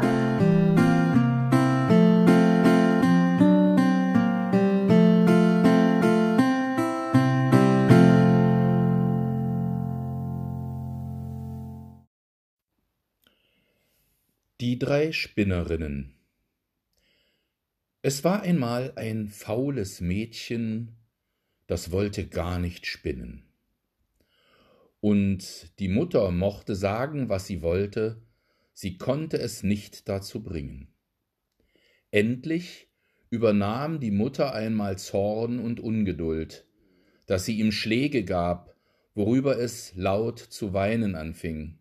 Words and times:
Die 14.62 14.80
drei 14.80 15.12
Spinnerinnen 15.12 16.16
Es 18.02 18.24
war 18.24 18.42
einmal 18.42 18.94
ein 18.96 19.28
faules 19.28 20.00
Mädchen, 20.00 20.96
das 21.68 21.92
wollte 21.92 22.26
gar 22.26 22.58
nicht 22.58 22.86
spinnen. 22.86 23.45
Und 25.06 25.78
die 25.78 25.88
Mutter 25.88 26.32
mochte 26.32 26.74
sagen, 26.76 27.30
was 27.30 27.46
sie 27.46 27.62
wollte, 27.62 28.24
sie 28.74 28.98
konnte 28.98 29.38
es 29.38 29.62
nicht 29.62 30.10
dazu 30.10 30.42
bringen. 30.42 30.88
Endlich 32.10 32.88
übernahm 33.30 34.00
die 34.00 34.10
Mutter 34.10 34.56
einmal 34.56 34.98
Zorn 34.98 35.60
und 35.60 35.80
Ungeduld, 35.80 36.66
dass 37.28 37.46
sie 37.46 37.60
ihm 37.60 37.72
Schläge 37.72 38.24
gab, 38.24 38.76
worüber 39.14 39.60
es 39.60 39.94
laut 39.96 40.40
zu 40.40 40.74
weinen 40.74 41.14
anfing. 41.14 41.78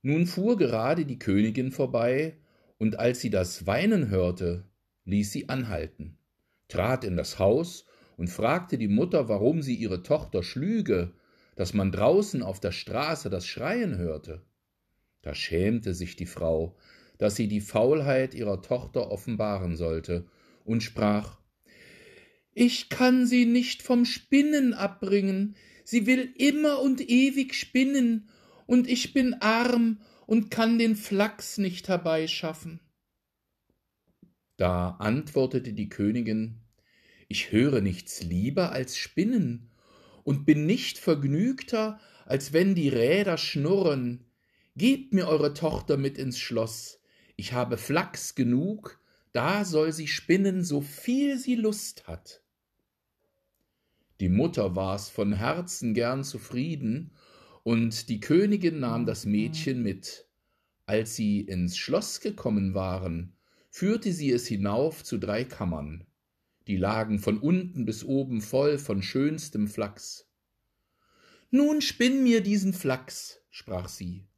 Nun 0.00 0.26
fuhr 0.26 0.56
gerade 0.56 1.04
die 1.04 1.18
Königin 1.18 1.72
vorbei, 1.72 2.38
und 2.78 2.98
als 2.98 3.20
sie 3.20 3.28
das 3.28 3.66
Weinen 3.66 4.08
hörte, 4.08 4.64
ließ 5.04 5.30
sie 5.30 5.50
anhalten, 5.50 6.16
trat 6.68 7.04
in 7.04 7.18
das 7.18 7.38
Haus 7.38 7.84
und 8.16 8.30
fragte 8.30 8.78
die 8.78 8.88
Mutter, 8.88 9.28
warum 9.28 9.60
sie 9.60 9.74
ihre 9.74 10.02
Tochter 10.02 10.42
schlüge 10.42 11.12
dass 11.58 11.74
man 11.74 11.90
draußen 11.90 12.44
auf 12.44 12.60
der 12.60 12.70
Straße 12.70 13.30
das 13.30 13.44
Schreien 13.44 13.98
hörte. 13.98 14.46
Da 15.22 15.34
schämte 15.34 15.92
sich 15.92 16.14
die 16.14 16.24
Frau, 16.24 16.76
dass 17.18 17.34
sie 17.34 17.48
die 17.48 17.60
Faulheit 17.60 18.32
ihrer 18.32 18.62
Tochter 18.62 19.10
offenbaren 19.10 19.74
sollte, 19.76 20.28
und 20.64 20.84
sprach 20.84 21.40
Ich 22.54 22.90
kann 22.90 23.26
sie 23.26 23.44
nicht 23.44 23.82
vom 23.82 24.04
Spinnen 24.04 24.72
abbringen, 24.72 25.56
sie 25.82 26.06
will 26.06 26.32
immer 26.36 26.80
und 26.80 27.00
ewig 27.00 27.54
spinnen, 27.54 28.28
und 28.66 28.88
ich 28.88 29.12
bin 29.12 29.34
arm 29.34 30.00
und 30.28 30.52
kann 30.52 30.78
den 30.78 30.94
Flachs 30.94 31.58
nicht 31.58 31.88
herbeischaffen. 31.88 32.78
Da 34.56 34.90
antwortete 35.00 35.72
die 35.72 35.88
Königin 35.88 36.60
Ich 37.26 37.50
höre 37.50 37.80
nichts 37.80 38.22
lieber 38.22 38.70
als 38.70 38.96
Spinnen, 38.96 39.72
und 40.28 40.44
bin 40.44 40.66
nicht 40.66 40.98
vergnügter, 40.98 41.98
als 42.26 42.52
wenn 42.52 42.74
die 42.74 42.90
Räder 42.90 43.38
schnurren. 43.38 44.26
Gebt 44.76 45.14
mir 45.14 45.26
eure 45.26 45.54
Tochter 45.54 45.96
mit 45.96 46.18
ins 46.18 46.38
Schloss, 46.38 47.00
ich 47.36 47.54
habe 47.54 47.78
Flachs 47.78 48.34
genug, 48.34 49.00
da 49.32 49.64
soll 49.64 49.90
sie 49.90 50.06
spinnen, 50.06 50.64
so 50.64 50.82
viel 50.82 51.38
sie 51.38 51.54
Lust 51.54 52.06
hat. 52.06 52.42
Die 54.20 54.28
Mutter 54.28 54.76
war's 54.76 55.08
von 55.08 55.32
Herzen 55.32 55.94
gern 55.94 56.22
zufrieden, 56.24 57.12
und 57.62 58.10
die 58.10 58.20
Königin 58.20 58.80
nahm 58.80 59.06
das 59.06 59.24
Mädchen 59.24 59.82
mit. 59.82 60.26
Als 60.84 61.16
sie 61.16 61.40
ins 61.40 61.78
Schloss 61.78 62.20
gekommen 62.20 62.74
waren, 62.74 63.32
führte 63.70 64.12
sie 64.12 64.30
es 64.30 64.46
hinauf 64.46 65.02
zu 65.04 65.16
drei 65.16 65.44
Kammern 65.44 66.04
die 66.68 66.76
lagen 66.76 67.18
von 67.18 67.38
unten 67.38 67.86
bis 67.86 68.04
oben 68.04 68.42
voll 68.42 68.78
von 68.78 69.02
schönstem 69.02 69.68
Flachs. 69.68 70.30
Nun 71.50 71.80
spinn 71.80 72.22
mir 72.22 72.42
diesen 72.42 72.74
Flachs, 72.74 73.40
sprach 73.48 73.88
sie, 73.88 74.28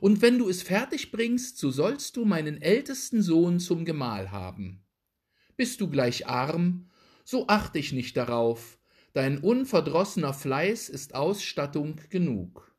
und 0.00 0.22
wenn 0.22 0.38
du 0.38 0.48
es 0.48 0.62
fertig 0.62 1.12
bringst, 1.12 1.58
so 1.58 1.70
sollst 1.70 2.16
du 2.16 2.24
meinen 2.24 2.60
ältesten 2.60 3.22
Sohn 3.22 3.60
zum 3.60 3.84
Gemahl 3.84 4.30
haben. 4.30 4.84
Bist 5.56 5.80
du 5.80 5.88
gleich 5.88 6.26
arm, 6.26 6.90
so 7.24 7.46
acht 7.48 7.76
ich 7.76 7.92
nicht 7.92 8.16
darauf, 8.16 8.78
dein 9.12 9.38
unverdrossener 9.38 10.32
Fleiß 10.32 10.88
ist 10.88 11.14
Ausstattung 11.14 12.00
genug. 12.08 12.74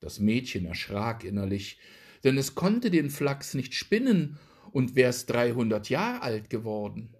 Das 0.00 0.20
Mädchen 0.20 0.66
erschrak 0.66 1.24
innerlich, 1.24 1.78
denn 2.24 2.36
es 2.36 2.54
konnte 2.54 2.90
den 2.90 3.08
Flachs 3.08 3.54
nicht 3.54 3.74
spinnen 3.74 4.38
und 4.72 4.96
wär's 4.96 5.24
dreihundert 5.24 5.88
Jahr 5.88 6.22
alt 6.22 6.50
geworden 6.50 7.14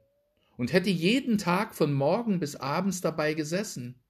und 0.61 0.75
hätte 0.75 0.91
jeden 0.91 1.39
Tag 1.39 1.75
von 1.75 1.91
Morgen 1.91 2.39
bis 2.39 2.55
abends 2.55 3.01
dabei 3.01 3.33
gesessen. 3.33 4.05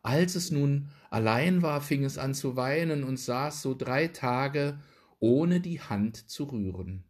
Als 0.00 0.34
es 0.34 0.50
nun 0.50 0.88
allein 1.10 1.60
war, 1.60 1.82
fing 1.82 2.04
es 2.04 2.16
an 2.16 2.32
zu 2.32 2.56
weinen 2.56 3.04
und 3.04 3.18
saß 3.18 3.60
so 3.60 3.74
drei 3.74 4.08
Tage, 4.08 4.80
ohne 5.18 5.60
die 5.60 5.78
Hand 5.82 6.30
zu 6.30 6.44
rühren. 6.44 7.04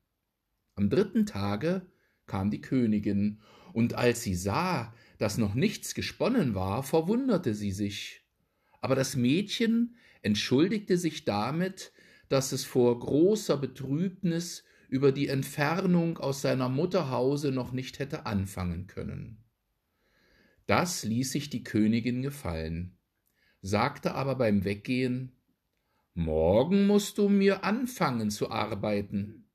Am 0.75 0.91
dritten 0.91 1.25
Tage 1.25 1.87
kam 2.27 2.51
die 2.51 2.61
Königin, 2.61 3.41
und 3.75 3.95
als 3.95 4.23
sie 4.23 4.35
sah, 4.35 4.93
dass 5.19 5.39
noch 5.39 5.55
nichts 5.55 5.95
gesponnen 5.95 6.57
war, 6.57 6.83
verwunderte 6.83 7.55
sie 7.55 7.71
sich. 7.71 8.27
Aber 8.81 8.97
das 8.97 9.15
Mädchen 9.15 9.95
entschuldigte 10.23 10.99
sich 10.99 11.25
damit, 11.25 11.93
dass 12.29 12.51
es 12.51 12.65
vor 12.65 12.99
großer 12.99 13.57
Betrübnis 13.57 14.65
über 14.89 15.13
die 15.13 15.29
Entfernung 15.29 16.19
aus 16.19 16.41
seiner 16.41 16.69
Mutterhause 16.69 17.53
noch 17.53 17.73
nicht 17.73 17.99
hätte 17.99 18.27
anfangen 18.27 18.87
können. 18.87 19.45
Das 20.67 21.05
ließ 21.05 21.33
sich 21.33 21.51
die 21.51 21.63
Königin 21.63 22.23
gefallen, 22.23 22.99
sagte 23.63 24.15
aber 24.15 24.35
beim 24.35 24.65
Weggehen 24.65 25.33
Morgen 26.15 26.87
musst 26.87 27.19
du 27.19 27.29
mir 27.29 27.63
anfangen 27.63 28.31
zu 28.31 28.51
arbeiten. 28.51 29.49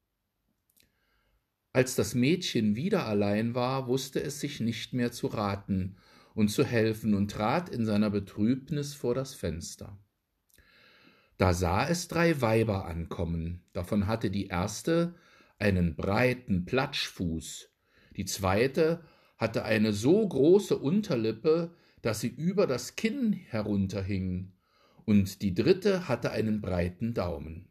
Als 1.73 1.95
das 1.95 2.15
Mädchen 2.15 2.75
wieder 2.75 3.05
allein 3.05 3.53
war, 3.53 3.87
wusste 3.87 4.23
es 4.23 4.39
sich 4.39 4.59
nicht 4.59 4.93
mehr 4.93 5.11
zu 5.11 5.27
raten 5.27 5.97
und 6.35 6.49
zu 6.49 6.63
helfen 6.63 7.15
und 7.15 7.31
trat 7.31 7.69
in 7.69 7.85
seiner 7.85 8.09
Betrübnis 8.09 8.93
vor 8.93 9.13
das 9.13 9.33
Fenster. 9.33 10.02
Da 11.43 11.53
sah 11.53 11.85
es 11.89 12.07
drei 12.07 12.39
Weiber 12.39 12.85
ankommen, 12.85 13.65
davon 13.73 14.07
hatte 14.07 14.31
die 14.31 14.47
erste 14.47 15.13
einen 15.59 15.93
breiten 15.93 16.63
Platschfuß, 16.63 17.69
die 18.15 18.23
zweite 18.23 19.03
hatte 19.37 19.65
eine 19.65 19.91
so 19.91 20.25
große 20.25 20.77
Unterlippe, 20.77 21.75
dass 22.01 22.21
sie 22.21 22.29
über 22.29 22.65
das 22.65 22.95
Kinn 22.95 23.33
herunterhing, 23.33 24.53
und 25.03 25.41
die 25.41 25.53
dritte 25.53 26.07
hatte 26.07 26.31
einen 26.31 26.61
breiten 26.61 27.13
Daumen. 27.13 27.67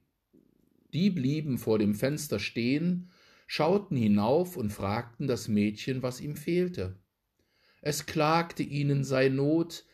Die 0.93 1.09
blieben 1.09 1.56
vor 1.56 1.78
dem 1.78 1.94
Fenster 1.94 2.41
stehen, 2.41 3.11
schauten 3.47 3.97
hinauf 3.97 4.59
und 4.59 4.71
fragten 4.71 5.27
das 5.27 5.49
Mädchen, 5.49 6.03
was 6.03 6.21
ihm 6.21 6.37
fehlte. 6.37 6.99
Es 7.81 8.05
klagte 8.05 8.65
ihnen 8.65 9.03
sei 9.03 9.31
Not, 9.31 9.87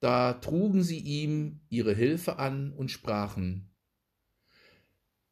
da 0.00 0.34
trugen 0.34 0.82
sie 0.82 0.98
ihm 0.98 1.60
ihre 1.68 1.94
Hilfe 1.94 2.38
an 2.38 2.72
und 2.72 2.90
sprachen 2.90 3.70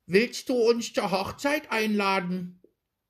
Willst 0.07 0.51
du 0.51 0.55
uns 0.55 0.93
zur 0.93 1.11
Hochzeit 1.11 1.73
einladen, 1.73 2.61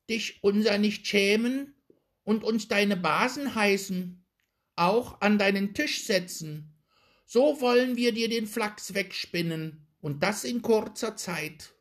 dich 0.08 0.38
unser 0.42 0.78
nicht 0.78 1.06
schämen 1.06 1.74
und 2.22 2.44
uns 2.44 2.68
deine 2.68 2.96
Basen 2.96 3.54
heißen, 3.54 4.24
auch 4.76 5.20
an 5.20 5.38
deinen 5.38 5.74
Tisch 5.74 6.04
setzen? 6.04 6.76
So 7.26 7.60
wollen 7.60 7.96
wir 7.96 8.12
dir 8.12 8.28
den 8.28 8.46
Flachs 8.46 8.94
wegspinnen, 8.94 9.84
und 10.00 10.22
das 10.22 10.44
in 10.44 10.60
kurzer 10.60 11.16
Zeit. 11.16 11.72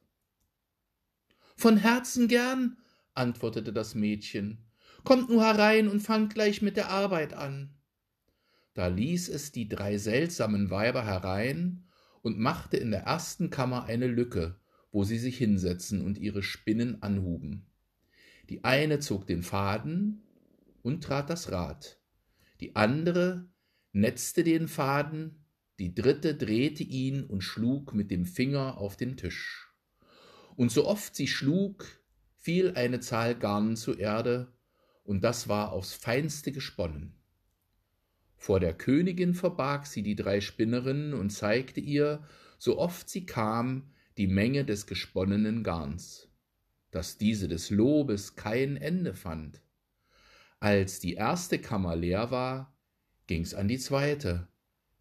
Von 1.57 1.75
Herzen 1.75 2.29
gern, 2.29 2.77
antwortete 3.13 3.73
das 3.73 3.95
Mädchen. 3.95 4.65
Kommt 5.03 5.29
nur 5.29 5.43
herein 5.43 5.89
und 5.89 5.99
fangt 5.99 6.33
gleich 6.33 6.61
mit 6.61 6.77
der 6.77 6.89
Arbeit 6.89 7.33
an. 7.33 7.75
Da 8.73 8.87
ließ 8.87 9.29
es 9.29 9.51
die 9.51 9.69
drei 9.69 9.97
seltsamen 9.97 10.69
Weiber 10.69 11.05
herein 11.05 11.83
und 12.21 12.39
machte 12.39 12.77
in 12.77 12.91
der 12.91 13.03
ersten 13.03 13.49
Kammer 13.49 13.85
eine 13.85 14.07
Lücke, 14.07 14.59
wo 14.91 15.03
sie 15.03 15.19
sich 15.19 15.37
hinsetzen 15.37 16.01
und 16.01 16.17
ihre 16.17 16.43
Spinnen 16.43 17.01
anhuben. 17.01 17.67
Die 18.49 18.63
eine 18.63 18.99
zog 18.99 19.27
den 19.27 19.43
Faden 19.43 20.23
und 20.81 21.03
trat 21.03 21.29
das 21.29 21.51
Rad, 21.51 21.99
die 22.59 22.75
andere 22.75 23.47
netzte 23.91 24.43
den 24.43 24.67
Faden, 24.67 25.45
die 25.79 25.93
dritte 25.93 26.35
drehte 26.35 26.83
ihn 26.83 27.23
und 27.23 27.41
schlug 27.41 27.93
mit 27.93 28.11
dem 28.11 28.25
Finger 28.25 28.77
auf 28.77 28.97
den 28.97 29.17
Tisch. 29.17 29.69
Und 30.55 30.71
so 30.71 30.85
oft 30.85 31.15
sie 31.15 31.27
schlug, 31.27 31.85
fiel 32.37 32.73
eine 32.75 32.99
Zahl 32.99 33.35
Garn 33.35 33.75
zur 33.75 33.99
Erde, 33.99 34.53
und 35.03 35.23
das 35.23 35.47
war 35.47 35.71
aufs 35.71 35.93
feinste 35.93 36.51
gesponnen. 36.51 37.15
Vor 38.43 38.59
der 38.59 38.73
Königin 38.73 39.35
verbarg 39.35 39.87
sie 39.87 40.03
die 40.03 40.17
drei 40.17 40.41
Spinnerinnen 40.41 41.13
und 41.13 41.29
zeigte 41.29 41.79
ihr, 41.79 42.27
so 42.57 42.77
oft 42.77 43.09
sie 43.09 43.25
kam, 43.25 43.93
die 44.17 44.27
Menge 44.27 44.65
des 44.65 44.85
gesponnenen 44.85 45.63
Garns, 45.63 46.27
dass 46.91 47.17
diese 47.17 47.47
des 47.47 47.69
Lobes 47.69 48.35
kein 48.35 48.75
Ende 48.75 49.13
fand. 49.13 49.61
Als 50.59 50.99
die 50.99 51.13
erste 51.13 51.57
Kammer 51.57 51.95
leer 51.95 52.31
war, 52.31 52.77
ging's 53.27 53.53
an 53.53 53.69
die 53.69 53.77
zweite, 53.77 54.49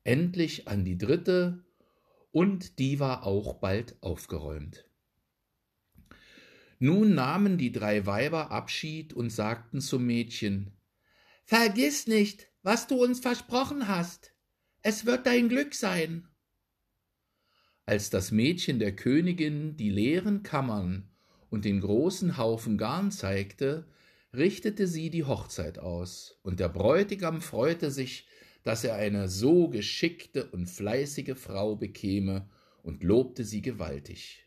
endlich 0.05 0.69
an 0.69 0.85
die 0.85 0.97
dritte, 0.97 1.65
und 2.31 2.79
die 2.79 3.00
war 3.00 3.27
auch 3.27 3.55
bald 3.55 3.97
aufgeräumt. 4.03 4.85
Nun 6.79 7.17
nahmen 7.17 7.59
die 7.59 7.73
drei 7.73 8.06
Weiber 8.06 8.53
Abschied 8.53 9.12
und 9.12 9.31
sagten 9.31 9.81
zum 9.81 10.06
Mädchen 10.06 10.71
Vergiss 11.44 12.06
nicht, 12.06 12.52
was 12.62 12.87
du 12.87 13.03
uns 13.03 13.20
versprochen 13.20 13.88
hast, 13.88 14.32
es 14.82 15.06
wird 15.06 15.26
dein 15.26 15.49
Glück 15.49 15.75
sein. 15.75 16.29
Als 17.87 18.11
das 18.11 18.31
Mädchen 18.31 18.79
der 18.79 18.94
Königin 18.94 19.76
die 19.76 19.91
leeren 19.91 20.43
Kammern 20.43 21.11
und 21.50 21.64
den 21.64 21.81
großen 21.81 22.37
Haufen 22.37 22.79
Garn 22.79 23.11
zeigte, 23.11 23.87
richtete 24.32 24.87
sie 24.87 25.11
die 25.11 25.25
Hochzeit 25.25 25.79
aus, 25.79 26.38
und 26.43 26.61
der 26.61 26.69
Bräutigam 26.69 27.41
freute 27.41 27.91
sich, 27.91 28.26
dass 28.62 28.85
er 28.85 28.94
eine 28.94 29.29
so 29.29 29.69
geschickte 29.69 30.47
und 30.47 30.69
fleißige 30.69 31.37
Frau 31.37 31.76
bekäme, 31.76 32.49
und 32.82 33.05
lobte 33.05 33.44
sie 33.44 33.62
gewaltig. 33.62 34.44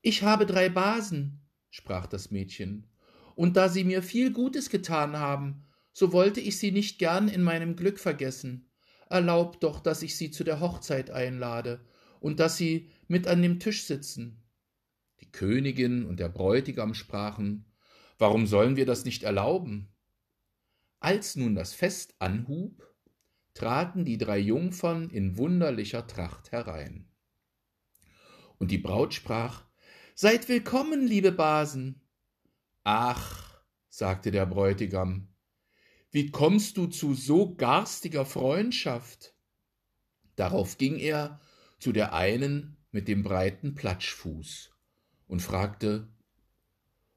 Ich 0.00 0.22
habe 0.22 0.46
drei 0.46 0.68
Basen, 0.68 1.40
sprach 1.70 2.06
das 2.06 2.30
Mädchen, 2.30 2.86
und 3.34 3.56
da 3.56 3.68
sie 3.68 3.82
mir 3.82 4.02
viel 4.02 4.32
Gutes 4.32 4.70
getan 4.70 5.16
haben, 5.16 5.64
so 5.94 6.12
wollte 6.12 6.40
ich 6.40 6.58
sie 6.58 6.72
nicht 6.72 6.98
gern 6.98 7.28
in 7.28 7.42
meinem 7.42 7.76
Glück 7.76 7.98
vergessen. 7.98 8.68
Erlaubt 9.08 9.62
doch, 9.62 9.80
dass 9.80 10.02
ich 10.02 10.16
sie 10.16 10.30
zu 10.30 10.44
der 10.44 10.60
Hochzeit 10.60 11.10
einlade 11.10 11.86
und 12.20 12.40
dass 12.40 12.56
sie 12.56 12.90
mit 13.06 13.26
an 13.28 13.40
dem 13.40 13.60
Tisch 13.60 13.84
sitzen. 13.84 14.42
Die 15.20 15.30
Königin 15.30 16.04
und 16.04 16.20
der 16.20 16.28
Bräutigam 16.28 16.94
sprachen, 16.94 17.64
Warum 18.18 18.46
sollen 18.46 18.76
wir 18.76 18.86
das 18.86 19.04
nicht 19.04 19.24
erlauben? 19.24 19.88
Als 21.00 21.36
nun 21.36 21.54
das 21.54 21.74
Fest 21.74 22.14
anhub, 22.20 22.94
traten 23.54 24.04
die 24.04 24.18
drei 24.18 24.38
Jungfern 24.38 25.10
in 25.10 25.36
wunderlicher 25.36 26.06
Tracht 26.06 26.52
herein. 26.52 27.08
Und 28.58 28.70
die 28.70 28.78
Braut 28.78 29.14
sprach, 29.14 29.64
Seid 30.14 30.48
willkommen, 30.48 31.06
liebe 31.06 31.32
Basen. 31.32 32.00
Ach, 32.84 33.62
sagte 33.88 34.30
der 34.30 34.46
Bräutigam, 34.46 35.33
wie 36.14 36.30
kommst 36.30 36.76
du 36.76 36.86
zu 36.86 37.12
so 37.12 37.56
garstiger 37.56 38.24
Freundschaft? 38.24 39.34
Darauf 40.36 40.78
ging 40.78 40.96
er 40.96 41.40
zu 41.80 41.90
der 41.90 42.12
einen 42.12 42.76
mit 42.92 43.08
dem 43.08 43.24
breiten 43.24 43.74
Platschfuß 43.74 44.70
und 45.26 45.42
fragte, 45.42 46.08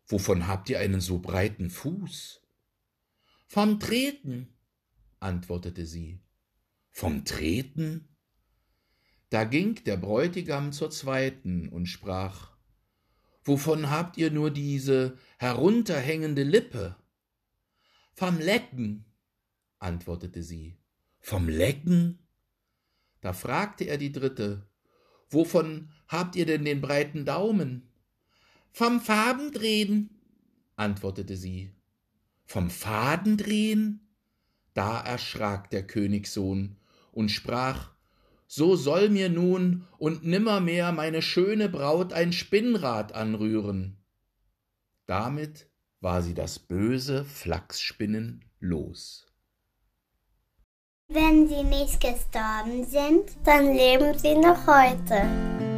Wovon 0.08 0.48
habt 0.48 0.72
ihr 0.72 0.80
einen 0.80 1.00
so 1.00 1.20
breiten 1.20 1.70
Fuß? 1.70 2.42
Vom 3.46 3.80
Treten, 3.80 4.58
antwortete 5.20 5.86
sie. 5.86 6.24
Vom 6.90 7.24
Treten? 7.24 8.08
Da 9.30 9.44
ging 9.44 9.76
der 9.84 9.98
Bräutigam 9.98 10.72
zur 10.72 10.90
zweiten 10.90 11.70
und 11.70 11.86
sprach, 11.86 12.58
Wovon 13.44 13.92
habt 13.92 14.18
ihr 14.18 14.32
nur 14.32 14.50
diese 14.50 15.20
herunterhängende 15.38 16.42
Lippe? 16.42 16.96
Vom 18.20 18.40
Lecken, 18.40 19.06
antwortete 19.78 20.42
sie. 20.42 20.80
Vom 21.20 21.48
Lecken? 21.48 22.18
Da 23.22 23.32
fragte 23.32 23.84
er 23.84 24.00
die 24.00 24.12
dritte, 24.12 24.68
Wovon 25.30 25.92
habt 26.08 26.36
ihr 26.36 26.48
denn 26.48 26.66
den 26.66 26.82
breiten 26.82 27.26
Daumen? 27.26 27.92
Vom 28.72 29.02
Farbendrehen, 29.02 30.10
antwortete 30.78 31.38
sie. 31.38 31.76
Vom 32.48 32.72
Fadendrehen? 32.72 34.10
Da 34.74 35.00
erschrak 35.00 35.70
der 35.70 35.86
Königssohn 35.86 36.76
und 37.12 37.30
sprach, 37.30 37.94
so 38.48 38.76
soll 38.76 39.10
mir 39.10 39.30
nun 39.30 39.86
und 40.00 40.26
nimmermehr 40.26 40.92
meine 40.92 41.22
schöne 41.22 41.70
Braut 41.70 42.14
ein 42.14 42.34
Spinnrad 42.34 43.14
anrühren. 43.14 43.96
Damit 45.06 45.70
war 46.02 46.22
sie 46.22 46.34
das 46.34 46.60
böse 46.60 47.26
Flachsspinnen 47.26 48.46
los. 48.60 49.26
Wenn 51.10 51.48
sie 51.48 51.64
nicht 51.64 52.02
gestorben 52.02 52.84
sind, 52.86 53.38
dann 53.46 53.74
leben 53.74 54.18
sie 54.18 54.36
noch 54.36 54.68
heute. 54.68 55.77